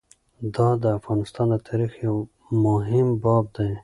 [0.55, 2.15] دا د افغانستان د تاریخ یو
[2.65, 3.71] مهم باب دی.